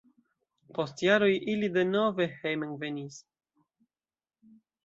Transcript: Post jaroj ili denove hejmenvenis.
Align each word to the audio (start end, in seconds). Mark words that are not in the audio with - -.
Post 0.77 1.03
jaroj 1.07 1.29
ili 1.53 1.69
denove 1.77 2.27
hejmenvenis. 2.39 3.23